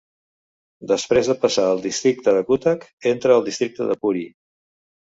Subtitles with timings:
[0.91, 4.31] Després de passar el districte de Cuttack entra al districte de Puri.